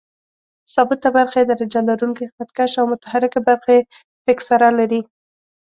[0.73, 3.81] ثابته برخه یې درجه لرونکی خط کش او متحرکه برخه یې
[4.25, 5.01] فکسره لري.